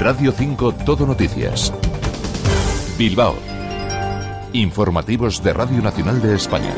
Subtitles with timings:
[0.00, 1.72] Radio 5 Todo Noticias.
[2.96, 3.34] Bilbao.
[4.52, 6.72] Informativos de Radio Nacional de España.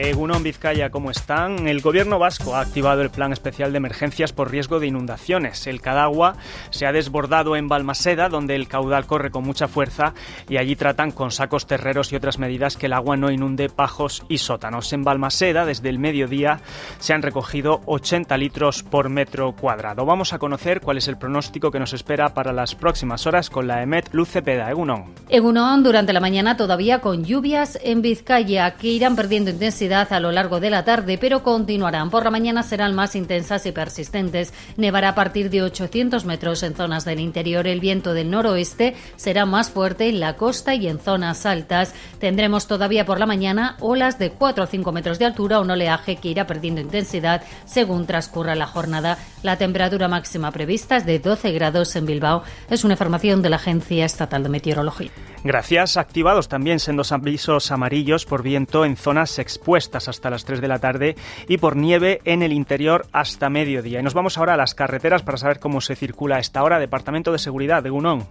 [0.00, 1.66] Egunon Vizcaya, ¿cómo están?
[1.66, 5.66] El gobierno vasco ha activado el plan especial de emergencias por riesgo de inundaciones.
[5.66, 6.36] El Cadagua
[6.70, 10.14] se ha desbordado en Balmaseda, donde el caudal corre con mucha fuerza
[10.48, 14.22] y allí tratan con sacos terreros y otras medidas que el agua no inunde pajos
[14.28, 14.92] y sótanos.
[14.92, 16.60] En Balmaseda, desde el mediodía,
[17.00, 20.06] se han recogido 80 litros por metro cuadrado.
[20.06, 23.66] Vamos a conocer cuál es el pronóstico que nos espera para las próximas horas con
[23.66, 24.70] la EMET Luz Cepeda.
[24.70, 25.06] Egunon.
[25.28, 30.32] Egunon, durante la mañana todavía con lluvias en Vizcaya que irán perdiendo intensidad a lo
[30.32, 32.10] largo de la tarde, pero continuarán.
[32.10, 34.52] Por la mañana serán más intensas y persistentes.
[34.76, 37.66] Nevará a partir de 800 metros en zonas del interior.
[37.66, 41.94] El viento del noroeste será más fuerte en la costa y en zonas altas.
[42.18, 46.16] Tendremos todavía por la mañana olas de 4 o 5 metros de altura, un oleaje
[46.16, 49.16] que irá perdiendo intensidad según transcurra la jornada.
[49.42, 52.42] La temperatura máxima prevista es de 12 grados en Bilbao.
[52.68, 55.10] Es una información de la Agencia Estatal de Meteorología.
[55.44, 55.96] Gracias.
[55.96, 60.78] Activados también sendos avisos amarillos por viento en zonas expuestas hasta las 3 de la
[60.78, 61.16] tarde
[61.48, 64.00] y por nieve en el interior hasta mediodía.
[64.00, 66.78] Y nos vamos ahora a las carreteras para saber cómo se circula a esta hora.
[66.78, 68.26] Departamento de Seguridad de Gunón.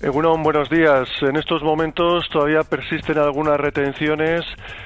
[0.00, 1.08] Egunon, buenos días.
[1.22, 4.42] En estos momentos todavía persisten algunas retenciones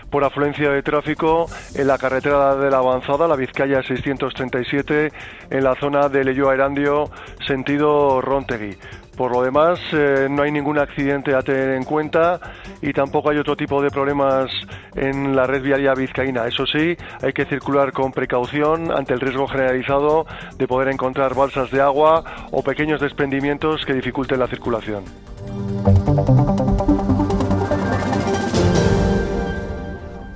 [0.08, 5.12] por afluencia de tráfico en la carretera de la avanzada, la Vizcaya 637,
[5.50, 7.10] en la zona de Leyoa Erandio,
[7.46, 8.78] sentido Rontegui.
[9.16, 12.40] Por lo demás, eh, no hay ningún accidente a tener en cuenta
[12.80, 14.50] y tampoco hay otro tipo de problemas
[14.94, 16.46] en la red viaria vizcaína.
[16.46, 21.70] Eso sí, hay que circular con precaución ante el riesgo generalizado de poder encontrar balsas
[21.70, 25.04] de agua o pequeños desprendimientos que dificulten la circulación.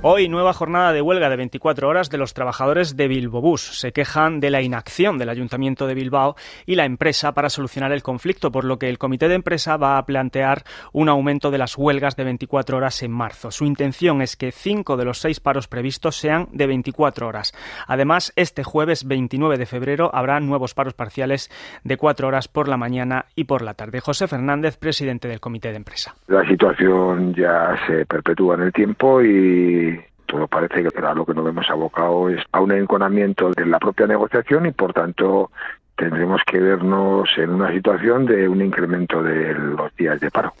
[0.09, 3.77] Hoy nueva jornada de huelga de 24 horas de los trabajadores de Bilbobús.
[3.77, 8.03] Se quejan de la inacción del Ayuntamiento de Bilbao y la empresa para solucionar el
[8.03, 10.63] conflicto, por lo que el comité de empresa va a plantear
[10.93, 13.51] un aumento de las huelgas de 24 horas en marzo.
[13.51, 17.51] Su intención es que cinco de los seis paros previstos sean de 24 horas.
[17.85, 21.51] Además, este jueves 29 de febrero habrá nuevos paros parciales
[21.83, 23.99] de 4 horas por la mañana y por la tarde.
[23.99, 26.15] José Fernández, presidente del comité de empresa.
[26.27, 29.96] La situación ya se perpetúa en el tiempo y
[30.27, 33.79] todo parece que a lo que nos hemos abocado es a un enconamiento de la
[33.79, 35.51] propia negociación y por tanto
[35.95, 40.53] tendremos que vernos en una situación de un incremento de los días de paro.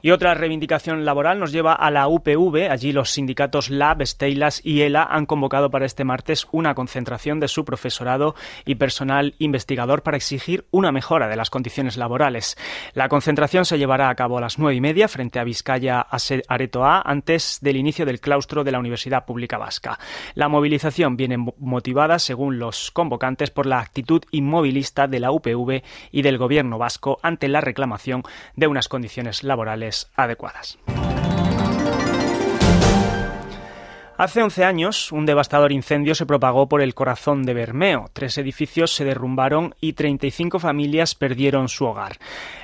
[0.00, 2.70] Y otra reivindicación laboral nos lleva a la UPV.
[2.70, 7.48] Allí los sindicatos LAB, Steilas y ELA han convocado para este martes una concentración de
[7.48, 12.56] su profesorado y personal investigador para exigir una mejora de las condiciones laborales.
[12.94, 16.06] La concentración se llevará a cabo a las nueve y media frente a Vizcaya
[16.48, 19.98] Aretoa antes del inicio del claustro de la Universidad Pública Vasca.
[20.34, 25.82] La movilización viene motivada, según los convocantes, por la actitud inmovilista de la UPV
[26.12, 28.22] y del gobierno vasco ante la reclamación
[28.54, 30.78] de unas condiciones laborales adecuadas.
[34.18, 38.10] Hace 11 años, un devastador incendio se propagó por el corazón de Bermeo.
[38.12, 42.16] Tres edificios se derrumbaron y 35 familias perdieron su hogar.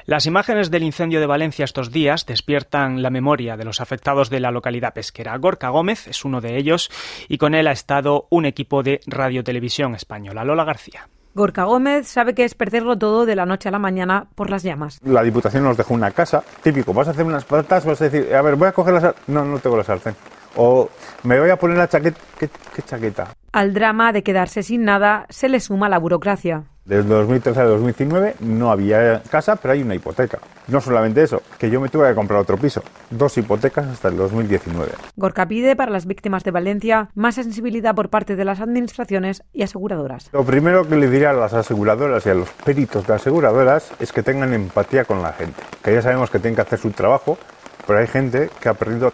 [0.05, 4.41] Las imágenes del incendio de Valencia estos días despiertan la memoria de los afectados de
[4.41, 5.37] la localidad pesquera.
[5.37, 6.91] Gorka Gómez es uno de ellos
[7.29, 10.43] y con él ha estado un equipo de radiotelevisión española.
[10.43, 11.09] Lola García.
[11.35, 14.63] Gorka Gómez sabe que es perderlo todo de la noche a la mañana por las
[14.63, 15.01] llamas.
[15.05, 18.33] La Diputación nos dejó una casa, típico, vas a hacer unas patatas, vas a decir,
[18.33, 19.35] a ver, voy a coger la sartén.
[19.35, 20.15] No, no tengo la sartén.
[20.57, 20.89] O
[21.25, 22.21] me voy a poner la chaqueta.
[22.39, 23.35] ¿Qué, qué chaqueta?
[23.51, 26.65] Al drama de quedarse sin nada se le suma la burocracia.
[26.85, 30.39] Desde 2013 a 2019 no había casa, pero hay una hipoteca.
[30.69, 32.83] No solamente eso, que yo me tuve que comprar otro piso.
[33.09, 34.93] Dos hipotecas hasta el 2019.
[35.17, 39.63] Gorka pide para las víctimas de Valencia más sensibilidad por parte de las administraciones y
[39.63, 40.29] aseguradoras.
[40.35, 44.13] Lo primero que le diría a las aseguradoras y a los peritos de aseguradoras es
[44.13, 45.63] que tengan empatía con la gente.
[45.83, 47.39] Que ya sabemos que tienen que hacer su trabajo,
[47.87, 49.11] pero hay gente que ha perdido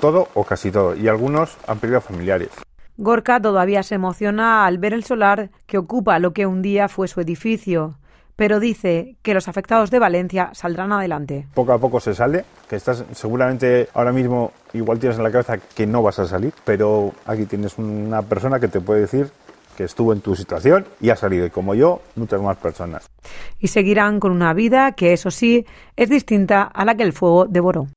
[0.00, 2.50] todo o casi todo y algunos han perdido familiares.
[2.96, 7.08] Gorka todavía se emociona al ver el solar que ocupa lo que un día fue
[7.08, 7.98] su edificio,
[8.36, 11.48] pero dice que los afectados de Valencia saldrán adelante.
[11.54, 15.58] Poco a poco se sale, que estás seguramente ahora mismo igual tienes en la cabeza
[15.58, 19.28] que no vas a salir, pero aquí tienes una persona que te puede decir
[19.76, 23.10] que estuvo en tu situación y ha salido, y como yo, muchas más personas.
[23.58, 25.66] Y seguirán con una vida que, eso sí,
[25.96, 27.88] es distinta a la que el fuego devoró.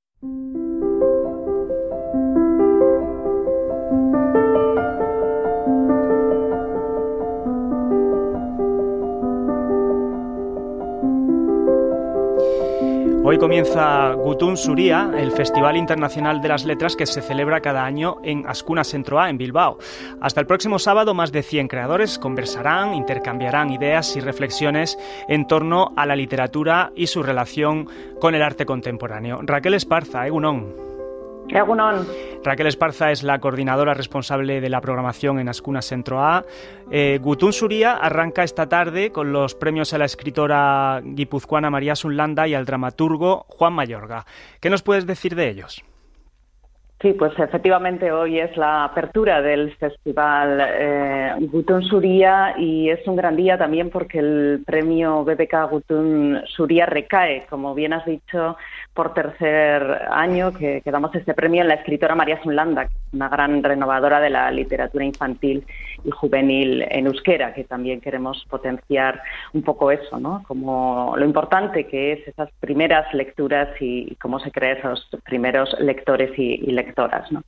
[13.30, 18.20] Hoy comienza Gutun Suria, el Festival Internacional de las Letras que se celebra cada año
[18.24, 19.80] en Ascuna Centro A, en Bilbao.
[20.22, 24.98] Hasta el próximo sábado, más de 100 creadores conversarán, intercambiarán ideas y reflexiones
[25.28, 27.90] en torno a la literatura y su relación
[28.22, 29.42] con el arte contemporáneo.
[29.44, 30.87] Raquel Esparza, Egunon.
[32.44, 36.46] Raquel Esparza es la coordinadora responsable de la programación en Ascuna Centro A.
[36.92, 42.48] Eh, Gutun Suría arranca esta tarde con los premios a la escritora guipuzcoana María Sunlanda
[42.48, 44.26] y al dramaturgo Juan Mayorga.
[44.60, 45.84] ¿Qué nos puedes decir de ellos?
[47.00, 53.16] Sí, pues efectivamente hoy es la apertura del festival eh, Gutun Suría y es un
[53.16, 58.58] gran día también porque el premio BBK Gutun Suría recae, como bien has dicho,
[58.96, 64.20] por tercer año que, damos este premio en la escritora María Sunlanda, una gran renovadora
[64.20, 65.66] de la literatura infantil
[66.04, 69.22] y juvenil en euskera, que también queremos potenciar
[69.54, 70.44] un poco eso, ¿no?
[70.48, 76.32] Como lo importante que es esas primeras lecturas y, cómo se crean esos primeros lectores
[76.38, 77.44] y, lectoras, ¿no?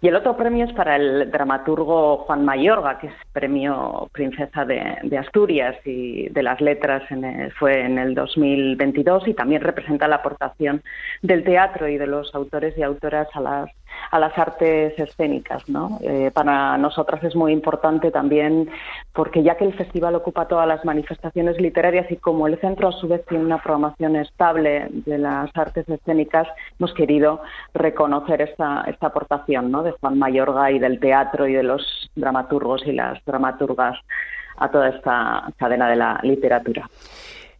[0.00, 5.18] Y el otro premio es para el dramaturgo Juan Mayorga, que es premio Princesa de,
[5.18, 10.82] Asturias y de las letras, en fue en el 2022 y también representa la aportación
[11.22, 13.70] del teatro y de los autores y autoras a las,
[14.10, 15.68] a las artes escénicas.
[15.68, 15.98] ¿no?
[16.02, 18.70] Eh, para nosotras es muy importante también
[19.12, 22.92] porque ya que el festival ocupa todas las manifestaciones literarias y como el centro a
[22.92, 26.48] su vez tiene una programación estable de las artes escénicas,
[26.78, 27.40] hemos querido
[27.74, 29.82] reconocer esta, esta aportación ¿no?
[29.82, 33.98] de Juan Mayorga y del teatro y de los dramaturgos y las dramaturgas
[34.56, 36.88] a toda esta cadena de la literatura.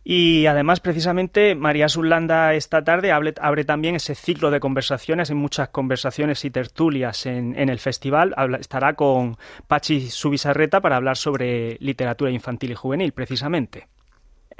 [0.04, 5.69] Y además, precisamente, María Zulanda esta tarde abre, también ese ciclo de conversaciones, en muchas
[5.69, 8.34] conversaciones y tertulias en, el festival.
[8.58, 9.37] estará con
[9.69, 13.91] Pachi Subisarreta para hablar sobre literatura infantil y juvenil, precisamente.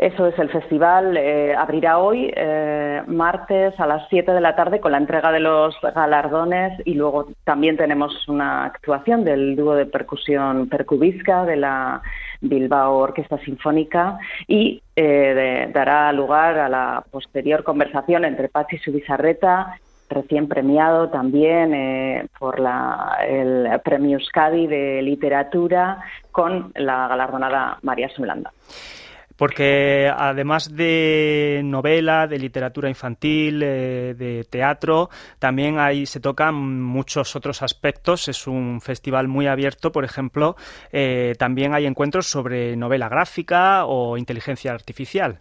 [0.03, 4.81] Eso es, el festival eh, abrirá hoy, eh, martes a las 7 de la tarde,
[4.81, 9.87] con la entrega de los galardones y luego también tenemos una actuación del dúo de
[9.87, 12.03] percusión Percubisca de la
[12.41, 14.19] Bilbao Orquesta Sinfónica
[14.49, 19.79] y eh, dará lugar a la posterior conversación entre Pachi Subizarreta,
[20.11, 26.03] recién premiado también por la, el Premio Euskadi de Literatura,
[26.33, 28.51] con la galardonada María Zulanda
[29.43, 35.09] porque además de novela, de literatura infantil, eh, de teatro,
[35.41, 38.29] también ahí se tocan muchos otros aspectos.
[38.29, 40.55] Es un festival muy abierto, por ejemplo,
[40.93, 45.41] eh, también hay encuentros sobre novela gráfica o inteligencia artificial.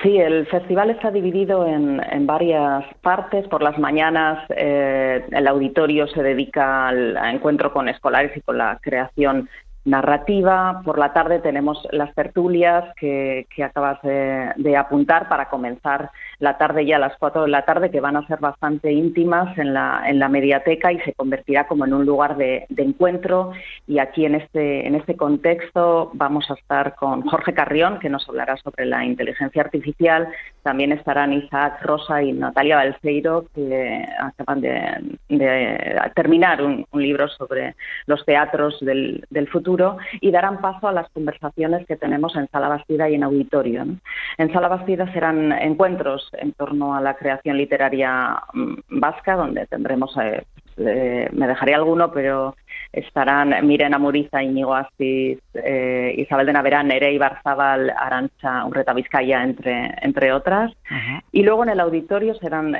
[0.00, 3.48] Sí, el festival está dividido en, varias partes.
[3.48, 8.78] Por las mañanas eh, el auditorio se dedica al encuentro con escolares y con la
[8.80, 9.48] creación
[9.88, 10.82] narrativa.
[10.84, 16.96] Por la tarde tenemos las tertulias que, acabas de, apuntar para comenzar la tarde ya
[16.96, 20.18] a las 4 de la tarde, que van a ser bastante íntimas en la, en
[20.18, 23.52] la mediateca y se convertirá como en un lugar de, encuentro.
[23.86, 28.28] Y aquí en este, en este contexto vamos a estar con Jorge Carrión, que nos
[28.28, 30.28] hablará sobre la inteligencia artificial.
[30.68, 37.74] También estarán Isaac Rosa y Natalia Balseiro, que acaban de, terminar un, libro sobre
[38.04, 43.08] los teatros del, futuro y darán paso a las conversaciones que tenemos en Sala Bastida
[43.08, 43.86] y en Auditorio.
[44.36, 50.14] En Sala Bastida serán encuentros en torno a la creación literaria mm, vasca, donde tendremos,
[50.18, 50.44] eh,
[50.76, 52.56] eh, me dejaré alguno, pero
[52.92, 59.94] estarán Mirena Muriza, Iñigo Asís, eh, Isabel de Naverán, Nerey Barzabal, Arancha Urreta Vizcaya, entre,
[60.02, 60.72] entre otras.
[61.32, 62.76] Y luego en el auditorio serán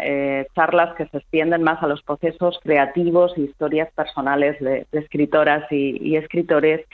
[0.55, 6.17] charlas que se extienden más a los procesos creativos y historias personales de, escritoras y,
[6.17, 6.85] escritores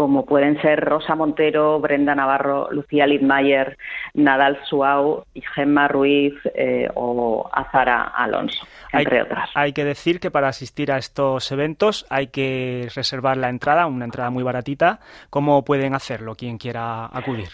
[0.00, 3.76] como pueden ser Rosa Montero, Brenda Navarro, Lucía Lidmayer,
[4.14, 9.50] Nadal Suau, Gemma Ruiz eh, o Azara Alonso, entre otras.
[9.54, 14.06] Hay que decir que para asistir a estos eventos hay que reservar la entrada, una
[14.06, 15.00] entrada muy baratita.
[15.28, 17.50] ¿Cómo pueden hacerlo quien quiera acudir?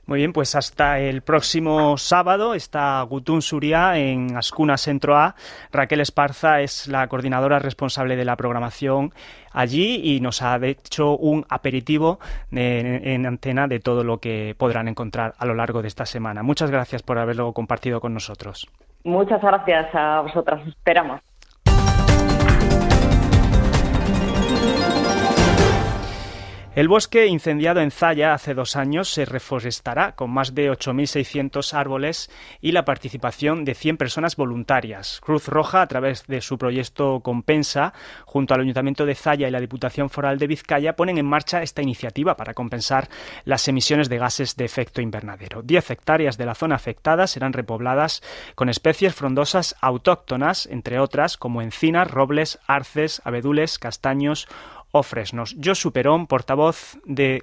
[0.07, 5.35] Muy bien, pues hasta el próximo sábado está Gutun Suria en Ascuna Centro A.
[5.73, 9.13] Raquel Esparza es la coordinadora responsable de la programación
[9.53, 12.21] allí y nos ha hecho un aperitivo
[12.53, 16.45] en, antena de todo lo que podrán encontrar a lo largo de esta semana.
[16.45, 18.69] Muchas gracias por haberlo compartido con nosotros.
[19.03, 20.65] Muchas gracias a vosotras.
[20.69, 21.21] Esperamos.
[26.77, 32.31] El bosque incendiado en Zaya hace dos años se reforestará con más de 8.600 árboles
[32.61, 35.19] y la participación de 100 personas voluntarias.
[35.25, 37.95] Cruz Roja, a través de su proyecto Compensa,
[38.27, 41.81] junto al Ayuntamiento de Zaya y la Diputación Foral de Vizcaya, ponen en marcha esta
[41.81, 43.09] iniciativa para compensar
[43.47, 45.63] las emisiones de gases de efecto invernadero.
[45.63, 48.23] Diez hectáreas de la zona afectada serán repobladas
[48.55, 54.47] con especies frondosas autóctonas, entre otras como encinas, robles, arces, abedules, castaños
[54.99, 55.55] o fresnos.
[55.59, 57.43] Yo Superón, portavoz de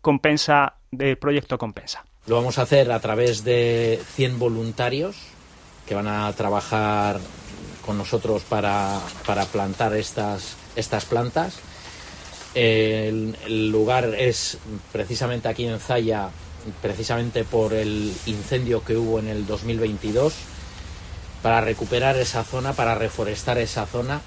[0.00, 2.04] Compensa, del proyecto Compensa.
[2.26, 5.16] Lo vamos a hacer a través de 100 voluntarios
[5.86, 7.20] que van a trabajar
[7.84, 9.00] con nosotros para,
[9.52, 11.58] plantar estas, estas plantas.
[12.54, 14.58] El, el, lugar es
[14.92, 16.30] precisamente aquí en Zaya,
[16.82, 20.34] precisamente por el incendio que hubo en el 2022,
[21.42, 24.20] para recuperar esa zona, para reforestar esa zona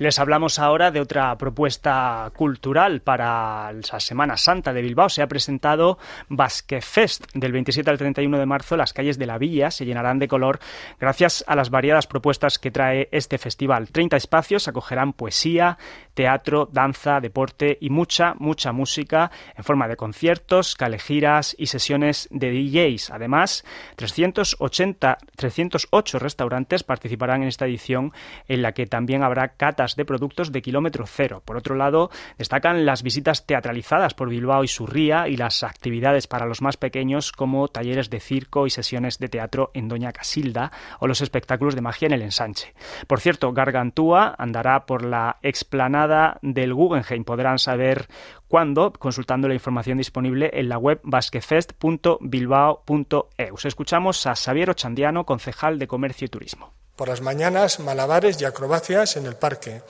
[0.00, 5.10] les hablamos ahora de otra propuesta cultural para la Semana Santa de Bilbao.
[5.10, 5.98] Se ha presentado
[6.30, 8.78] Basque Fest del 27 al 31 de marzo.
[8.78, 10.58] Las calles de la villa se llenarán de color
[10.98, 13.90] gracias a las variadas propuestas que trae este festival.
[13.90, 15.76] 30 espacios acogerán poesía,
[16.14, 22.50] teatro, danza, deporte y mucha, mucha música en forma de conciertos, calejiras y sesiones de
[22.50, 23.10] DJs.
[23.10, 23.66] Además,
[23.96, 28.14] 380, 308 restaurantes participarán en esta edición
[28.48, 31.42] en la que también habrá catas de productos de kilómetro cero.
[31.44, 36.46] Por otro lado, destacan las visitas teatralizadas por Bilbao y Surría y las actividades para
[36.46, 41.06] los más pequeños como talleres de circo y sesiones de teatro en Doña Casilda o
[41.06, 42.74] los espectáculos de magia en el ensanche.
[43.06, 47.24] Por cierto, Gargantúa andará por la explanada del Guggenheim.
[47.24, 48.06] Podrán saber
[48.48, 53.56] cuándo consultando la información disponible en la web basquefest.bilbao.eu.
[53.64, 56.79] Escuchamos a Xavier Ochandiano, concejal de Comercio y Turismo.
[57.00, 59.80] Por las mañanas, malabares y acrobacias en el parque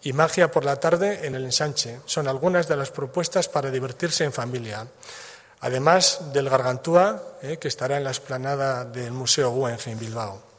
[0.00, 2.00] y magia por la tarde en el ensanche.
[2.06, 4.86] Son algunas de las propuestas para divertirse en familia.
[5.60, 10.53] Además del Gargantúa, eh, que estará en la esplanada del Museo Guggenheim Bilbao.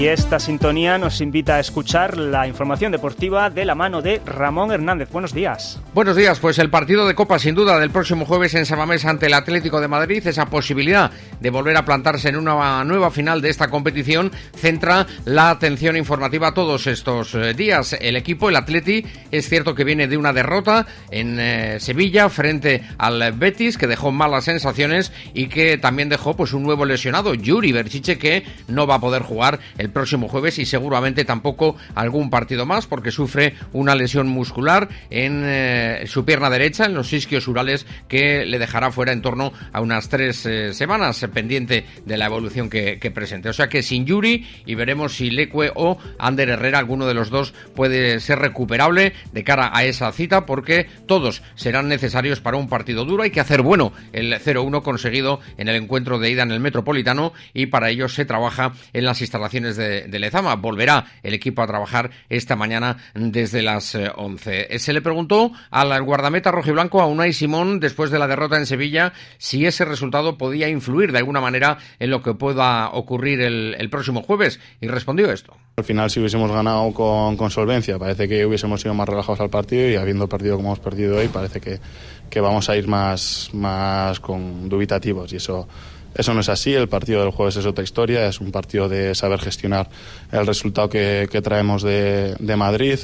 [0.00, 4.72] Y esta sintonía nos invita a escuchar la información deportiva de la mano de Ramón
[4.72, 5.10] Hernández.
[5.10, 5.78] Buenos días.
[5.92, 9.26] Buenos días, pues el partido de Copa sin duda del próximo jueves en Samamés ante
[9.26, 13.50] el Atlético de Madrid, esa posibilidad de volver a plantarse en una nueva final de
[13.50, 17.94] esta competición, centra la atención informativa todos estos eh, días.
[18.00, 22.84] El equipo, el Atleti, es cierto que viene de una derrota en eh, Sevilla frente
[22.96, 27.72] al Betis, que dejó malas sensaciones y que también dejó pues un nuevo lesionado, Yuri
[27.72, 32.66] Berchiche, que no va a poder jugar el próximo jueves y seguramente tampoco algún partido
[32.66, 37.86] más porque sufre una lesión muscular en eh, su pierna derecha, en los isquios urales,
[38.08, 42.70] que le dejará fuera en torno a unas tres eh, semanas, pendiente de la evolución
[42.70, 43.48] que, presente.
[43.48, 47.30] O sea que sin Yuri y veremos si Leque o Ander Herrera, alguno de los
[47.30, 52.68] dos, puede ser recuperable de cara a esa cita porque todos serán necesarios para un
[52.68, 53.24] partido duro.
[53.24, 57.32] Hay que hacer bueno el 0-1 conseguido en el encuentro de ida en el Metropolitano
[57.52, 60.56] y para ello se trabaja en las instalaciones de, Lezama.
[60.56, 64.74] Volverá el equipo a trabajar esta mañana desde las 11.
[64.74, 68.66] Eh, Se le preguntó al guardameta rojiblanco, a Unai Simón, después de la derrota en
[68.66, 73.90] Sevilla, si ese resultado podía influir de alguna manera en lo que pueda ocurrir el,
[73.90, 75.56] próximo jueves, y respondió esto.
[75.76, 79.88] Al final, si hubiésemos ganado con, solvencia, parece que hubiésemos sido más relajados al partido
[79.88, 81.80] y habiendo perdido como hemos perdido hoy, parece que,
[82.28, 85.66] que vamos a ir más, más con dubitativos y eso
[86.14, 89.14] eso no es así, el partido del jueves es otra historia, es un partido de
[89.14, 89.88] saber gestionar
[90.32, 92.98] el resultado que, traemos de, Madrid,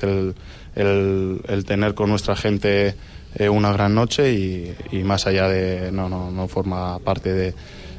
[0.74, 2.94] el, tener con nuestra gente
[3.36, 7.54] eh, una gran noche y, más allá de, no, no, no forma parte de,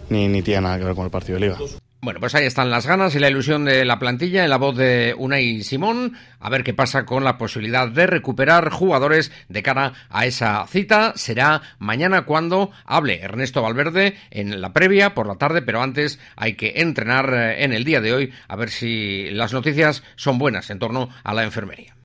[0.09, 1.57] ni, ni tiene nada que ver con el partido de liga.
[1.99, 4.77] Bueno, pues ahí están las ganas y la ilusión de la plantilla en la voz
[4.77, 6.13] de Unai Simón.
[6.39, 11.13] A ver qué pasa con la posibilidad de recuperar jugadores de cara a esa cita.
[11.15, 16.53] Será mañana cuando hable Ernesto Valverde en la previa por la tarde, pero antes hay
[16.53, 20.69] que entrenar eh, en el día de hoy a ver si las noticias son buenas
[20.69, 21.95] en torno a la enfermería.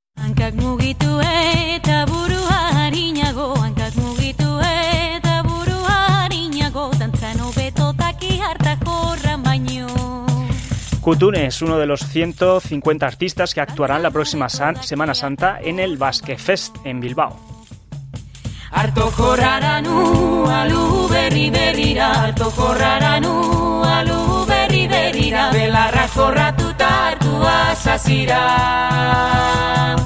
[11.02, 15.96] Kutune es uno de los 150 artistas que actuarán la próxima Semana Santa en el
[15.96, 17.36] Basque Fest en Bilbao.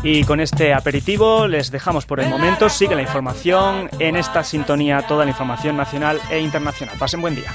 [0.03, 2.71] Y con este aperitivo les dejamos por el momento.
[2.71, 6.97] Sigue la información en esta sintonía, toda la información nacional e internacional.
[6.99, 7.53] Pasen buen día.